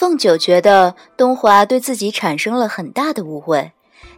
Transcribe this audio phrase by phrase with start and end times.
[0.00, 3.72] 凤九觉得东华对自己产生了很大的误会。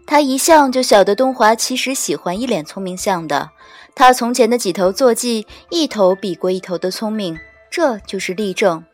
[0.06, 3.50] 他一向就晓得东华其实喜欢一脸聪明相的。
[3.96, 7.36] 他从前的几头坐骑，一头比过一头的聪明，
[7.68, 8.84] 这就是例证。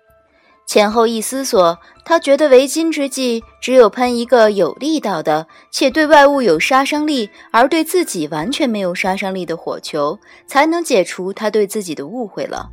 [0.66, 12.70] 前后一思索，他觉得为今之计，只有喷一个有力道的，且对外物有杀伤力，而对自己完全没有杀伤力的火球，才能解除他对自己的误会了。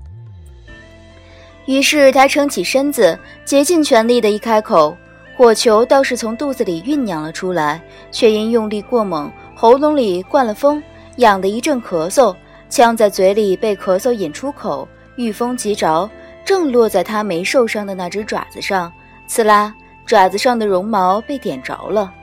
[1.65, 4.95] 于是他撑起身子，竭尽全力的一开口，
[5.35, 10.81] 火球倒是从肚子里酝酿了出来，却因用力过猛，喉咙里灌了风，
[11.17, 12.35] 痒得一阵咳嗽，
[12.69, 16.09] 呛在嘴里被咳嗽引出口，遇风即着，
[16.45, 18.91] 正落在他没受伤的那只爪子上，
[19.25, 19.73] 刺啦，
[20.05, 22.13] 爪子上的绒毛被点着了。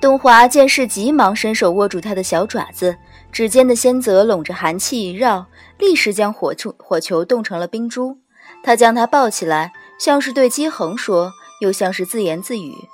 [0.00, 2.96] 东华见势，急忙伸手握住他的小爪子，
[3.32, 5.44] 指尖的仙泽拢着寒气一绕，
[5.78, 8.18] 立时将火球火球冻成了冰珠。
[8.62, 12.88] 他将它抱起来，像是对姬恒说，又像是自言自语：“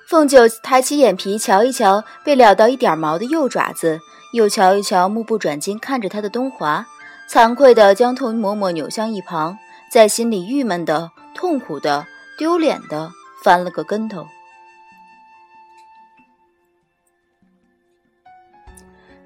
[0.09, 4.01] 凤九抬起眼皮瞧一瞧被撩到一点毛的右爪子，
[4.33, 6.87] 又瞧一瞧目不转睛看着他的东华，
[7.31, 9.57] 惭愧地将头默默扭向一旁，
[9.91, 12.07] 在心里郁闷的、痛苦的。
[12.37, 13.13] 丢脸的
[13.45, 14.27] 翻了个跟头，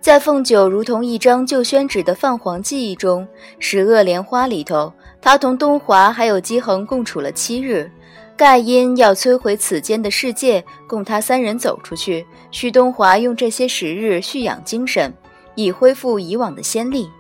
[0.09, 3.23] 在凤九如同一张旧宣纸的泛黄记忆中，
[3.59, 7.91] 《十恶莲花》里头，他同东华还有姬恒共处了七日。
[8.34, 15.12] 盖因要摧毁此间的世界，供他三人走出去，许东华用这些时日蓄养精神，
[15.55, 17.11] 以恢复以往的先例。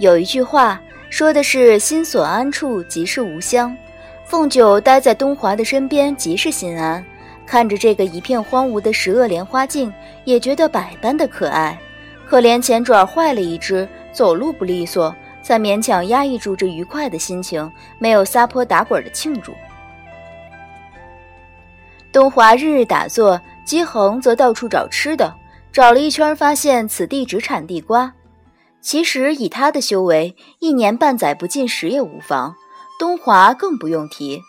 [0.00, 0.80] 有一句话。
[1.08, 3.74] 说的是心所安处即是吾乡，
[4.24, 7.02] 凤九待在东华的身边即是心安，
[7.46, 9.92] 看着这个一片荒芜的十恶莲花镜，
[10.24, 11.78] 也觉得百般的可爱。
[12.26, 19.54] 可怜前爪坏了一只，走路不利索，才勉强压抑住这愉快的心情，没有撒泼打滚的庆祝。
[22.10, 25.34] 东华日日打坐，姬恒则到处找吃的，
[25.70, 28.12] 找了一圈，发现此地只产地瓜。
[28.80, 32.54] 其实以他的修为，一年半载不进食也无妨。
[32.98, 34.40] 东华更不用提，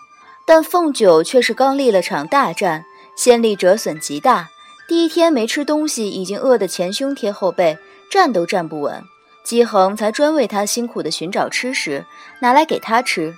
[0.47, 2.85] 但凤九却是刚立了场大战，
[3.17, 4.47] 先力折损极大。
[4.87, 7.77] 第一天没吃东西，已经饿得前胸贴后背，
[8.09, 9.03] 站都站不稳。
[9.43, 12.05] 姬恒才专为他辛苦的寻找吃食，
[12.39, 13.35] 拿来给他吃。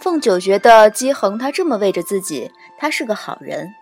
[0.00, 3.74] 凤九觉得姬恒他这么喂着自己，他是个好人。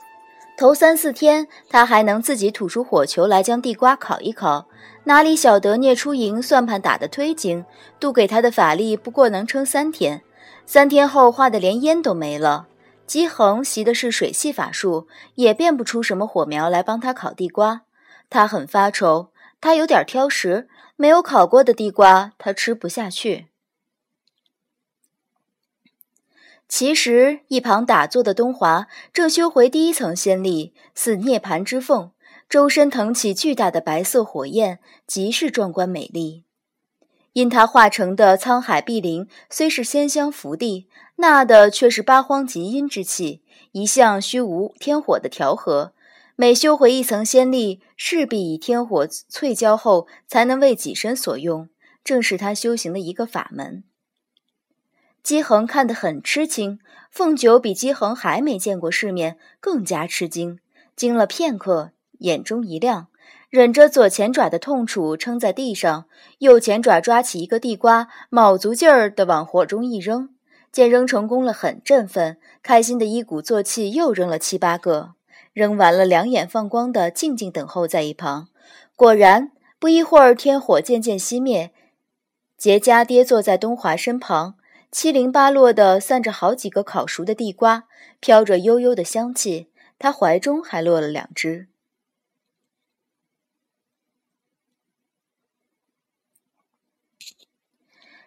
[0.57, 4.67] 头三四天，他还能自己吐出火球来将地瓜烤一烤，
[5.05, 7.65] 哪里晓得聂初莹算盘打得忒精，
[8.01, 10.23] 渡给他的法力不过能撑三天，
[10.65, 12.69] 三天后化的连烟都没了。
[13.07, 17.83] 姬恒习的是水系法术，也变不出什么火苗来帮他烤地瓜，
[18.29, 19.31] 他很发愁，
[19.61, 23.47] 他有点挑食，没有烤过的地瓜他吃不下去。
[26.69, 32.11] 其实，一旁打坐的东华正修回第一层仙力，似涅槃之凤，
[32.49, 36.46] 周身腾起巨大的白色火焰，极是壮观美丽。
[37.37, 43.43] 因他化成的沧海碧灵虽是仙香福地，纳的却是八荒极阴之气，
[43.73, 45.93] 一向虚无天火的调和。
[46.35, 51.69] 每修回一层仙力，势必以天火淬焦后，才能为己身所用，
[52.03, 53.85] 正是他修行的一个法门。
[55.23, 56.79] 姬恒看得很吃惊，
[57.11, 60.59] 凤九比姬恒还没见过世面，更加吃惊。
[60.97, 63.09] 惊了片刻，眼中一亮，
[63.49, 66.07] 忍着左前爪的痛楚，撑在地上，
[66.39, 70.31] 右前爪抓起一个地瓜，卯足劲儿地往火中一扔。
[70.73, 75.15] 见扔成功了，很振奋，开心的一鼓作气，又扔了七八个。
[75.53, 78.49] 扔完了，两眼放光的静静等候在一旁。
[78.95, 81.71] 果然，不一会儿，天火渐渐熄灭，
[82.59, 84.57] 结痂跌坐在东华身旁。
[84.93, 87.85] 七零八落的散着好几个烤熟的地瓜，
[88.21, 89.71] 飘着悠悠的香气。
[89.99, 91.69] 他怀中还落了两只。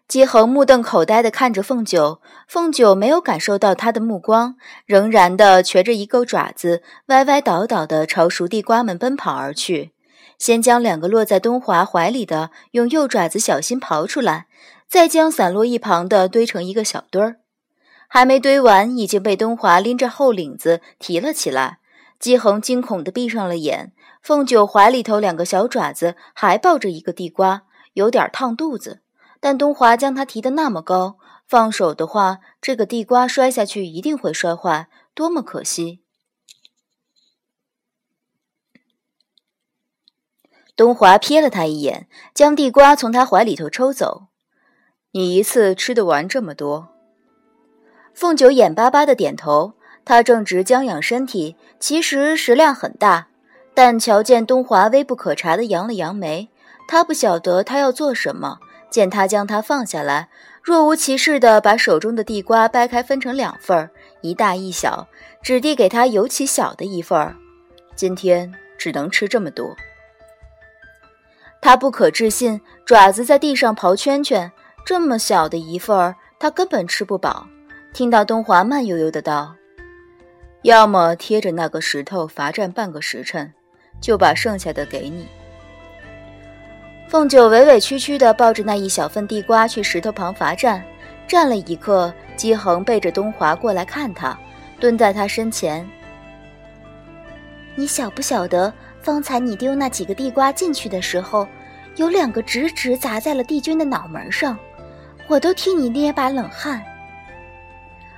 [0.10, 4.56] 姬恒目瞪口呆的看着凤九，凤九没有感受到他的目光，
[4.88, 9.92] 仍然的瘸着一个爪子，歪歪倒倒的朝熟地瓜们奔跑而去。
[10.40, 14.48] 先将两个落在东华怀里的用右爪子小心刨出来。
[14.88, 17.36] 再将散落一旁的堆成一个小堆儿，
[18.08, 21.78] 还没堆完，已经被东华拎着后领子提了起来。
[22.20, 23.94] 姬恒惊恐地闭上了眼。
[24.24, 27.62] 凤九怀里头两个小爪子还抱着一个地瓜，
[27.94, 29.02] 有点烫肚子。
[29.39, 36.01] 但东华将他提的那么高，放手的话，这个地瓜摔下去一定会摔坏，多么可惜。
[40.75, 44.27] 东华瞥了他一眼，将地瓜从他怀里头抽走，
[45.12, 46.89] 你一次吃得完这么多？
[48.13, 49.74] 凤九眼巴巴的点头，
[50.06, 53.27] 他正值将养身体，其实食量很大，
[53.74, 56.50] 但瞧见东华微不可察的扬了扬眉，
[56.88, 58.59] 他不晓得他要做什么。
[58.89, 60.30] 见他将它放下来，
[60.63, 63.89] 若无其事地把手中的地瓜掰开分成两份儿，
[64.21, 65.07] 一大一小，
[65.41, 67.36] 只递给他尤其小的一份儿。
[67.95, 69.75] 今天只能吃这么多。
[71.62, 74.51] 他不可置信，爪子在地上刨圈圈，
[74.86, 77.47] 这么小的一份儿，他根本吃不饱。
[77.94, 79.56] 听到东华慢悠悠的道。
[80.63, 83.53] 要么贴着那个石头罚站半个时辰，
[84.01, 85.27] 就把剩下的给你。
[87.10, 90.84] 凤九委委屈屈地抱着那一小份地瓜去石头旁罚站，
[91.28, 94.38] 站了一刻，姬恒背着东华过来看他，
[94.80, 95.84] 蹲在他身前。
[97.74, 98.72] 你晓不晓得，
[99.02, 101.48] 方才你丢那几个地瓜进去的时候，
[101.96, 104.56] 有两个直直砸在了帝君的脑门上，
[105.28, 106.80] 我都替你捏把冷汗。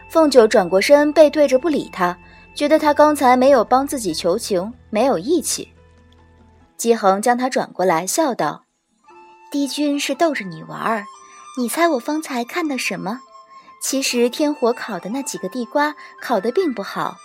[0.10, 2.18] 凤九转过身，背对着不理他。
[2.54, 5.72] 觉得他刚才没有帮自己求情，没有义气。
[6.76, 8.66] 姬恒将他转过来，笑道
[9.51, 11.06] ：“帝君是逗着你玩儿，
[11.57, 13.19] 你猜我方才看的什么？
[13.81, 17.18] 其实天火烤的那几个地瓜烤得并不好。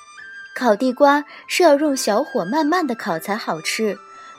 [0.57, 3.97] 烤地瓜是要用小火慢慢的烤才好吃，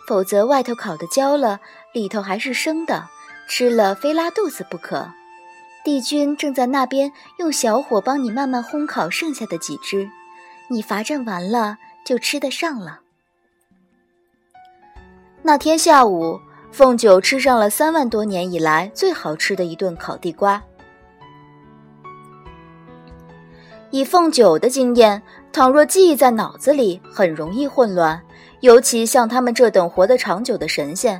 [0.07, 1.59] 否则外头烤的焦了，
[1.93, 3.07] 里头还是生的，
[3.47, 5.11] 吃了非拉肚子不可。
[5.85, 10.09] 帝君正在那边用小火帮你慢慢烘烤剩下的几只。”
[10.69, 12.99] 你罚站完了就吃得上了。
[15.43, 16.41] 那天下午，
[16.77, 20.61] 凤九吃上了三万多年以来最好吃的一顿烤地瓜。
[23.89, 25.19] 以凤九的经验，
[25.51, 28.21] 倘若记忆在脑子里，很容易混乱，
[28.59, 31.19] 尤其像他们这等活得长久的神仙；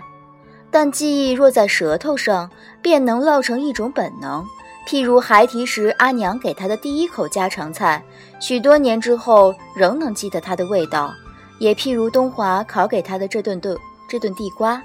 [0.70, 2.48] 但记忆若在舌头上，
[2.80, 4.46] 便能烙成一种本能。
[4.88, 8.06] 譬如孩提时阿娘给他的第一口家常菜，
[8.40, 11.10] 许多年之后仍能记得它的味道；
[11.58, 13.76] 也譬如东华烤给他的这顿的
[14.08, 14.80] 这顿地瓜。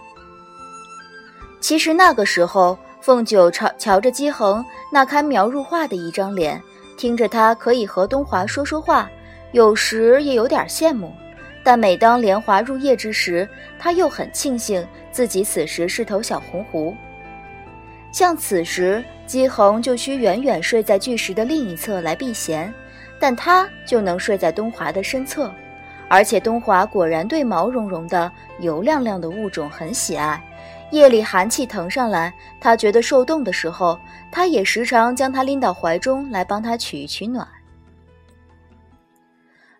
[1.62, 6.60] 其实那个时候，凤九朝瞧着姬恒那堪描入画的一张脸，
[6.96, 9.08] 听着他可以和东华说说话，
[9.52, 11.08] 有时也有点羡慕；
[11.62, 13.48] 但每当莲华入夜之时，
[13.78, 16.96] 他又很庆幸自己此时是头小红狐。
[18.10, 22.74] 像此时，姬恒就需远远睡在巨石的另一侧来避嫌，
[23.20, 25.48] 但他就能睡在东华的身侧，
[26.08, 30.42] 而且东华果然对毛茸茸的、油亮亮的物种很喜爱。
[30.92, 33.98] 夜里寒气腾上来，他觉得受冻的时候，
[34.30, 37.48] 他也时常将他拎到怀中来帮他取一取暖。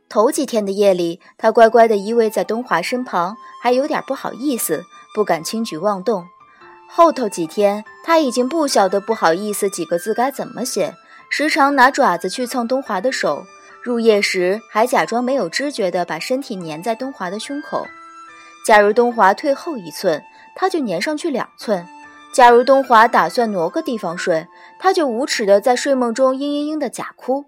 [0.08, 6.26] 头几天的夜里，他乖乖地依偎在东华身旁，还有点不好意思，不敢轻举妄动。
[6.88, 10.94] 后头几天，他已经不晓得“不好意思”几个字该怎么写，
[11.28, 13.44] 时常拿爪子去蹭东华的手。
[13.82, 17.86] 入夜时，还假装没有知觉地把身体粘在东华的胸口。
[18.64, 20.22] 假如东华退后一寸，
[20.54, 21.84] 他就粘上去两寸；
[22.32, 24.46] 假如东华打算挪个地方睡，
[24.78, 27.44] 他就无耻的在睡梦中嘤嘤嘤的假哭。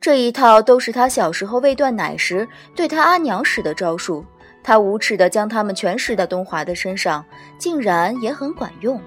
[0.00, 2.46] 这一套都是他小时候喂断奶时
[2.76, 4.24] 对他阿娘使的招数。
[4.62, 7.24] 他无耻的将它们全使到东华的身上，
[7.58, 9.00] 竟然也很管用。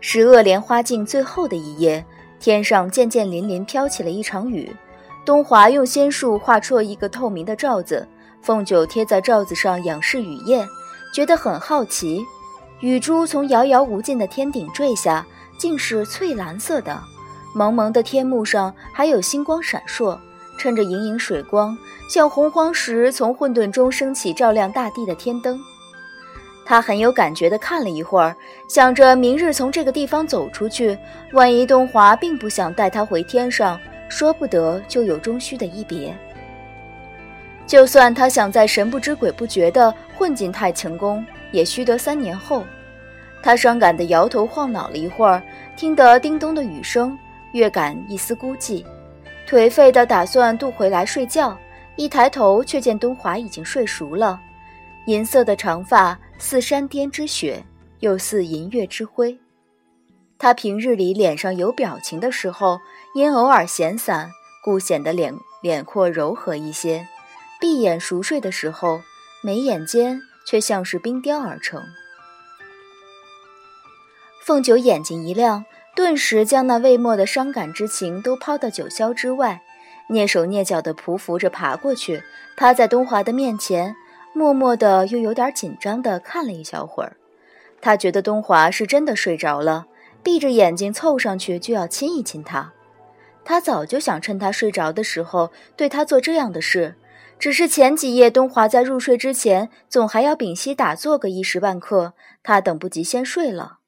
[0.00, 2.04] 十恶莲花镜最后的一夜，
[2.38, 4.70] 天上渐渐淋淋飘起了一场雨。
[5.24, 8.06] 东华用仙术画出了一个透明的罩子，
[8.40, 10.66] 凤九贴在罩子上仰视雨夜，
[11.12, 12.24] 觉得很好奇。
[12.80, 15.26] 雨珠从遥遥无尽的天顶坠下，
[15.58, 17.00] 竟是翠蓝色的，
[17.54, 20.18] 蒙蒙的天幕上还有星光闪烁。
[20.58, 21.76] 趁着盈盈水光，
[22.08, 25.60] 像洪荒时从混沌中升起、照亮大地的天灯。
[26.64, 28.34] 他很有感觉地看了一会儿，
[28.66, 30.98] 想着明日从这个地方走出去，
[31.32, 33.78] 万一东华并不想带他回天上，
[34.08, 36.16] 说不得就有终须的一别。
[37.66, 42.64] 就算他想在神不知鬼不觉地混进太清宫，也须得三年后。
[43.42, 45.42] 他伤感地摇头晃脑了一会儿，
[45.76, 47.16] 听得叮咚的雨声，
[47.52, 48.84] 越感一丝孤寂。
[49.48, 51.56] 颓废的打算渡回来睡觉，
[51.96, 54.40] 一抬头却见东华已经睡熟了，
[55.06, 57.62] 银色的长发似山巅之雪，
[58.00, 59.38] 又似银月之辉。
[60.38, 62.78] 他平日里脸上有表情的时候，
[63.14, 64.30] 因偶尔闲散，
[64.64, 65.32] 故显得脸
[65.62, 67.06] 脸廓柔和一些；
[67.60, 69.00] 闭眼熟睡的时候，
[69.42, 71.82] 眉眼间却像是冰雕而成。
[74.44, 75.64] 凤九眼睛一亮。
[75.94, 79.62] 顿时将那未末的伤感之情都抛到九霄之外，
[80.10, 82.22] 蹑手蹑脚地匍匐着爬过去，
[82.54, 83.96] 趴在东华的面前，
[84.34, 87.16] 默默的又有点紧张的看了一小会儿。
[87.80, 89.86] 他觉得东华是真的睡着了，
[90.22, 92.74] 闭着眼睛凑上去就要亲一亲他。
[93.42, 96.94] 他早就想趁他睡着的时候对他做这样的事，
[97.38, 103.78] 只是前几夜东华在入睡之前总还要屏息打坐个一时半刻，他等不及先睡了。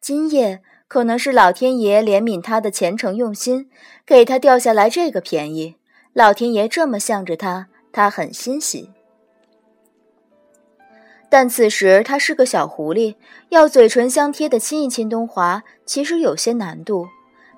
[0.00, 3.70] 今夜可能是老天爷怜悯他的虔诚用心，
[4.04, 5.76] 给他掉下来这个便宜。
[6.12, 8.90] 老天爷这么向着他，他很欣喜。
[11.28, 13.16] 但此时他是个小狐狸，
[13.48, 17.08] 要嘴唇相贴的亲一亲东华，其实有些难度。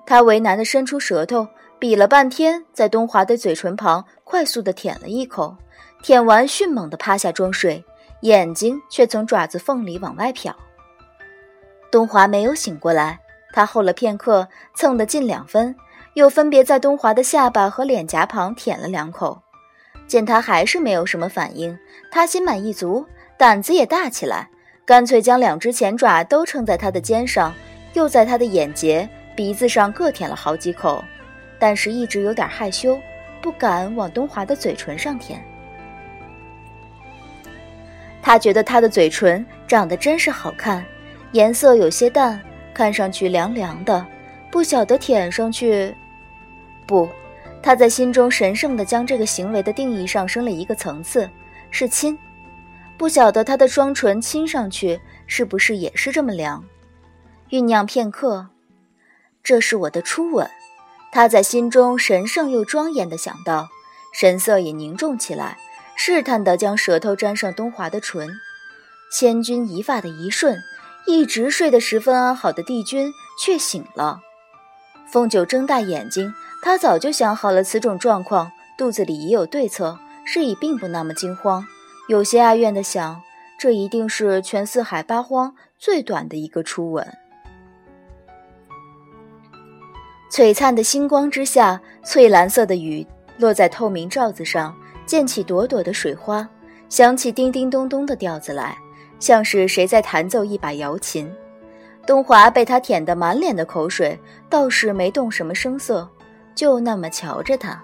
[0.05, 5.57] 他为难的伸出舌头，比了半天，在东华的嘴唇旁快速地舔了一口，
[6.03, 7.83] 舔完迅猛地趴下装睡，
[8.21, 10.53] 眼睛却从爪子缝里往外瞟。
[11.91, 13.19] 东华没有醒过来，
[13.51, 15.75] 他候了片刻，蹭得近两分，
[16.13, 19.41] 又分别在东华的下巴和脸颊旁舔了两口，
[20.05, 21.75] 见他还是没有什么反应，
[22.11, 23.03] 他心满意足。
[23.35, 24.47] 胆子也大起来，
[24.85, 27.51] 干脆将两只前爪都撑在他的肩上，
[27.93, 31.03] 又在他的眼睫、鼻子上各舔了好几口，
[31.57, 32.95] 但是一直有点害羞，
[33.41, 35.43] 不敢往东华的嘴唇上舔。
[38.21, 40.85] 他觉得他的嘴唇长得真是好看，
[41.31, 42.39] 颜色有些淡，
[42.73, 44.05] 看上去凉凉的，
[44.51, 45.95] 不晓得舔上去。
[46.85, 47.07] 不，
[47.63, 51.29] 他在心中神圣地将这个行为的定义上升了一个层次，
[51.71, 52.17] 是亲。
[52.97, 56.63] 不晓得他的双唇亲上去是不是也是这么凉？
[57.49, 58.49] 酝酿片刻，
[59.41, 60.47] 这是我的初吻。
[61.11, 63.69] 他在心中神圣又庄严地想到，
[64.13, 65.57] 神色也凝重起来，
[65.95, 68.29] 试探地将舌头沾上东华的唇。
[69.11, 70.61] 千钧一发的一瞬，
[71.07, 73.11] 一直睡得十分安好的帝君
[73.43, 74.19] 却醒了。
[75.11, 81.65] 凤九睁大眼睛，他早就想好了此种状况，肚子里已有对策，是以并不那么惊慌。
[82.07, 83.21] 有些哀怨的想，
[83.59, 87.18] 这一定是全四海八荒最短的一个初吻。
[90.31, 93.05] 璀璨的星光之下，翠蓝色的雨
[93.37, 96.47] 落在透明罩子上，溅起朵朵的水花，
[96.87, 98.77] 响起叮叮咚咚的调子来，
[99.19, 101.31] 像是谁在弹奏一把瑶琴。
[102.05, 104.19] 东华被他舔得满脸的口水，
[104.49, 106.07] 倒是没动什么声色，
[106.53, 107.81] 就那么瞧着他。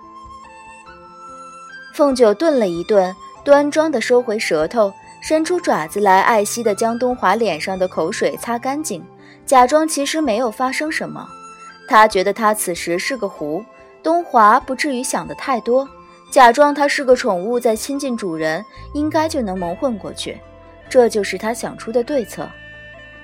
[1.94, 3.16] 凤九顿了一顿。
[3.44, 9.06] 端庄地收回舌头，伸出爪子来，爱惜地将东华脸上的口水擦干净，
[9.46, 11.30] 假装其实没有发生什么。
[11.88, 13.63] 他觉得他此时是个狐，
[14.01, 15.88] 东华不至于想的太多，
[16.32, 18.63] 假装他是个宠物在亲近主人，
[18.94, 20.38] 应该就能蒙混过去。
[20.89, 22.50] 这就是他想出的对策。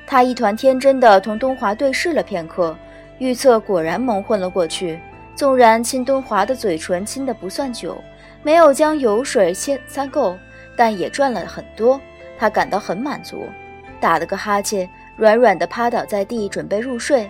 [0.05, 2.75] 他一团天真的同东华对视了片刻，
[3.19, 4.99] 预测果然蒙混了过去。
[5.35, 7.97] 纵然亲东华的嘴唇亲得不算久。
[8.43, 10.35] 没有将油水先撒够，
[10.75, 12.01] 但也赚了很多，
[12.37, 13.47] 他感到很满足，
[13.99, 17.29] 打了个哈欠，软软的趴倒在地，准备入睡，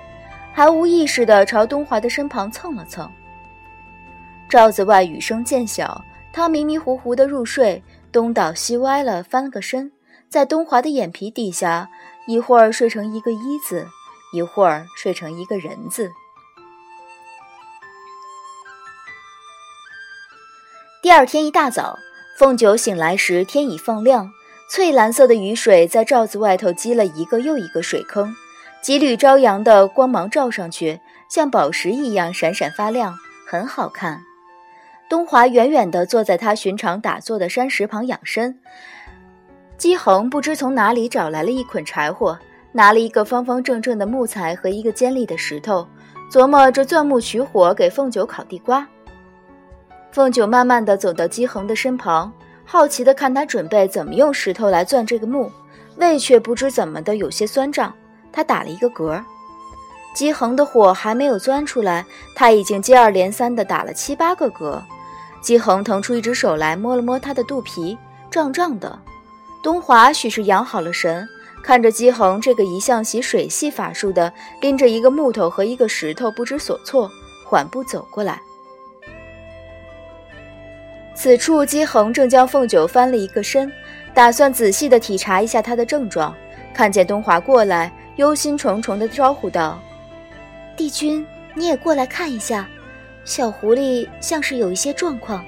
[0.54, 3.12] 还无意识地朝东华的身旁蹭了蹭。
[4.50, 6.04] 罩子外雨声渐小，
[6.34, 7.82] 他迷迷糊糊地入睡，
[8.12, 9.92] 东倒西歪了翻了个身，
[10.30, 11.90] 在东华的眼皮底下，
[12.28, 13.88] 一会儿睡成一个一字，
[14.34, 16.12] 一会儿睡成一个人字。
[21.02, 21.98] 第二天一大早，
[22.38, 24.32] 凤九醒来时，天已放亮，
[24.70, 28.36] 翠蓝色的雨水在罩子外头积了一个又一个水坑，
[28.82, 33.16] 几缕朝阳的光芒照上去，像宝石一样闪闪发亮，
[33.48, 34.20] 很好看。
[35.08, 38.58] 东华远远地坐在他寻常打坐的山石旁养身，
[39.78, 42.40] 姬恒不知从哪里找来了一捆柴火，
[42.72, 45.88] 拿了一个方方正正的木材和一个尖利的石头，
[46.32, 48.88] 琢磨着钻木取火给凤九烤地瓜。
[50.12, 52.34] 凤九慢慢地走到姬恒的身旁，
[52.66, 55.52] 好奇地看他准备怎么用石头来钻这个木，
[55.98, 57.94] 胃却不知怎么的有些酸胀。
[58.32, 59.24] 他打了一个嗝。
[60.14, 64.82] 姬恒的火还没有钻出来，他已经接二连三的打了七八个嗝。
[65.42, 67.98] 姬恒腾出一只手来摸了摸他的肚皮，
[68.30, 69.00] 胀胀的。
[69.64, 71.28] 东华许是养好了神，
[71.64, 77.10] 看着姬恒这个一向习水系法术的，拎着一个木头和一个石头不知所措，
[77.46, 78.42] 缓步走过来。
[81.16, 83.72] 此处，姬恒正将凤九翻了一个身，
[84.14, 86.36] 打算仔细的体察一下他的症状。
[86.74, 89.82] 看见东华过来，忧心忡忡地招呼道
[90.78, 91.26] ：“帝君，
[91.56, 92.70] 你也过来看一下，
[93.26, 95.44] 小狐狸像是有一些状况。”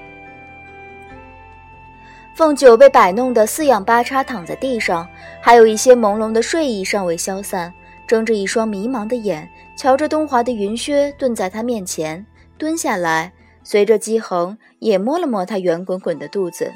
[2.34, 5.08] 凤九被摆弄得四仰八叉躺在地上，
[5.40, 7.72] 还有一些朦胧的睡意尚未消散，
[8.08, 12.26] 睁着一双迷茫的眼，瞧着东华的云靴蹲在他面前，
[12.58, 13.32] 蹲下来。
[13.62, 16.72] 随着姬恒也摸了摸他圆滚滚的肚子，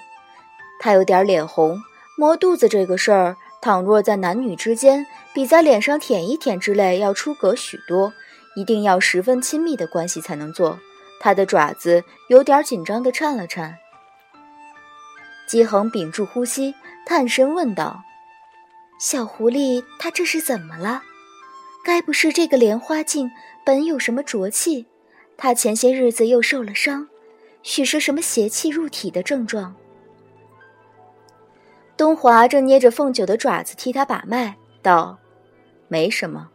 [0.78, 1.76] 他有点脸红。
[2.16, 8.12] 摸肚子这个事儿，倘若在男女之间，比在脸上舔一舔之类要出格许多，
[8.54, 10.78] 一定要十分亲密的关系才能做。
[11.20, 13.76] 他的爪子有点紧张的颤了颤。
[15.48, 16.74] 姬恒屏住呼吸，
[17.04, 18.02] 探身问道
[19.00, 21.02] ：“小狐狸，他这是怎么了？
[21.84, 23.30] 该不是这个莲花镜
[23.64, 24.86] 本有什么浊气？
[25.36, 27.08] 他前些日子又受了伤，
[27.62, 29.74] 许是什么邪气入体的症状？”
[31.98, 35.18] 东华正捏着凤九的爪子替他把脉，道
[35.88, 36.48] ：“没什么。”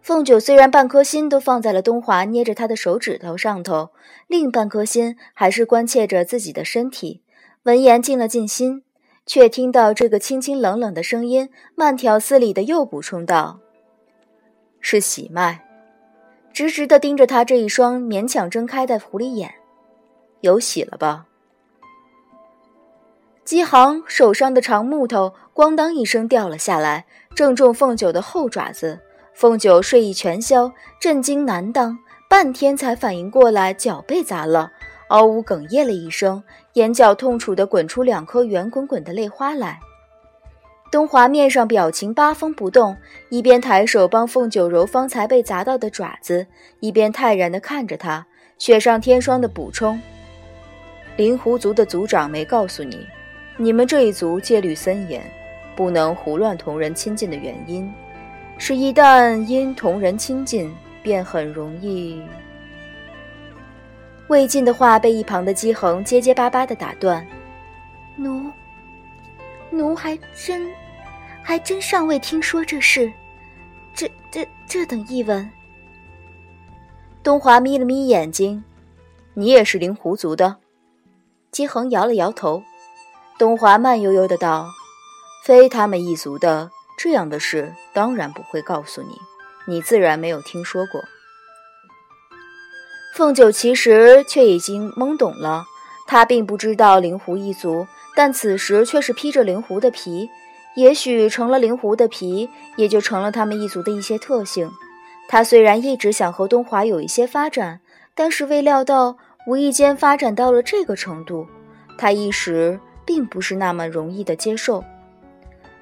[0.00, 3.90] 凤九虽然半颗心都放在了东华捏着他的手指头上头，
[4.26, 7.22] 另半颗心还是关切着自己的身体。
[7.64, 8.82] 闻言静了静心，
[9.26, 13.60] 却听到这个清清冷冷的声音，慢条斯理的又补充道
[14.80, 15.62] ：“是喜脉。”
[16.54, 19.52] 直直的盯着他这一双勉强睁开的狐狸眼
[20.40, 21.26] ，“有喜了吧？”
[23.48, 29.00] 姬航手上的长木头咣当一声掉了下来，正中凤九的后爪子。
[29.32, 34.70] 凤九睡意全消，震惊难当，半天才反应过来脚被砸了，
[35.08, 36.42] 嗷呜哽咽了一声，
[36.74, 39.80] 眼角痛楚地滚出两颗圆滚滚的泪花来。
[40.92, 42.98] 东华面上表情八风不动，
[43.30, 46.46] 一边抬手帮凤九揉方才被砸到的爪子，
[46.80, 48.26] 一边泰然地看着他，
[48.58, 49.98] 雪上添霜的补充
[51.16, 53.06] ：“灵狐族的族长没告诉你。”
[53.60, 55.20] 你们这一族戒律森严，
[55.74, 57.92] 不能胡乱同人亲近的原因，
[58.56, 60.72] 是一旦因同人亲近，
[61.02, 62.22] 便很容易。
[64.28, 67.26] 未尽的话被一旁的姬恒结结巴巴的打断。
[68.14, 68.48] 奴，
[69.70, 70.70] 奴还真，
[71.42, 73.12] 还真尚未听说这事。
[73.92, 75.50] 这、这、这等译文。
[77.24, 78.62] 东华眯了眯眼睛，
[79.34, 80.58] 你也是灵狐族的？
[81.50, 82.62] 姬恒摇了摇头。
[83.38, 84.68] 东华慢悠悠的道
[85.46, 89.16] ：“非他们一族的这样的事，当然不会告诉你，
[89.64, 91.04] 你自然没有听说过。”
[93.14, 95.64] 凤九其实却已经懵懂了，
[96.08, 100.28] 他并不知道灵狐一族，但此时却是披着灵狐的皮，
[100.74, 104.68] 也许成了灵狐的皮，也就成了他们一族的一些特性。
[105.28, 107.80] 他虽然一直想和东华有一些发展，
[108.16, 111.46] 但是未料到无意间发展到了这个程度，
[111.96, 112.80] 他一时。
[113.08, 114.84] 并不是那么容易的接受。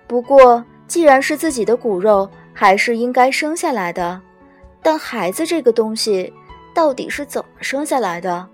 [0.06, 4.20] 不过，既然是自己的骨肉，还是应该生下来的。
[4.80, 6.32] 但孩子这个东西，
[6.72, 8.46] 到底是怎么生下来的？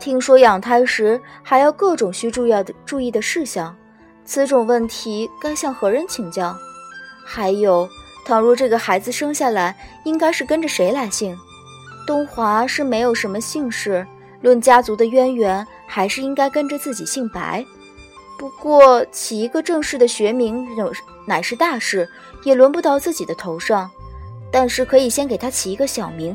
[0.00, 3.76] 听说养胎时还要各种需注意的注意的事项，
[4.24, 6.56] 此种问题该向何人请教？
[7.24, 7.88] 还有，
[8.24, 11.38] 倘若这个孩子生下来，应该是跟着谁来姓？
[12.04, 14.04] 东华是没有什么姓氏，
[14.40, 17.64] 论家族的渊源，还是应该跟着自己姓白。
[18.40, 20.66] 不过起一个正式的学名
[21.26, 22.08] 乃是大事，
[22.42, 23.90] 也轮不到自己的头上。
[24.50, 26.34] 但是可以先给他起一个小名，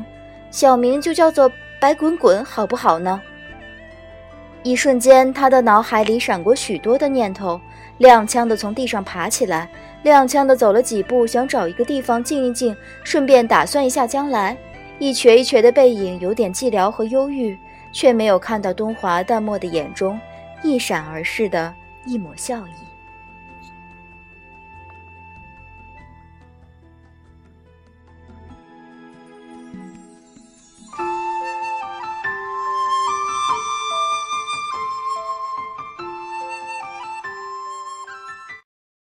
[0.52, 3.20] 小名就叫做白滚滚，好不好呢？
[4.62, 7.60] 一瞬间，他的脑海里闪过许多的念头，
[7.98, 9.68] 踉跄地从地上爬起来，
[10.04, 14.56] 踉跄地走了几步，想找一个地方静一静，顺便打算一下将来。
[15.00, 17.58] 一瘸一瘸的背影有点寂寥和忧郁，
[17.92, 20.16] 却没有看到东华淡漠的眼中
[20.62, 21.74] 一闪而逝的。
[22.06, 22.85] 一抹笑意。